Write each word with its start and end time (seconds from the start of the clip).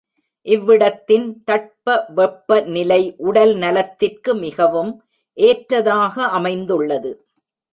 இவ்விடத்தின் 0.45 1.27
தட்ப 1.43 2.05
வெப்ப 2.09 2.59
நிலை 2.67 3.01
உடல் 3.17 3.53
நலத்திற்கு 3.55 4.33
மிகவும் 4.35 4.91
ஏற்றதாக 5.37 6.25
அமைந்துள்ளது. 6.29 7.11